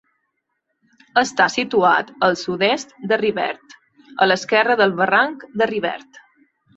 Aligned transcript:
Està 1.21 1.45
situat 1.55 2.07
al 2.27 2.37
sud-est 2.43 2.95
de 3.11 3.19
Rivert, 3.23 3.75
a 4.25 4.29
l'esquerra 4.31 4.79
del 4.81 4.97
barranc 5.03 5.45
de 5.63 5.69
Rivert. 5.73 6.19